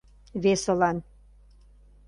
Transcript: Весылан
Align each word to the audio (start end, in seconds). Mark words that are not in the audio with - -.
Весылан 0.43 0.97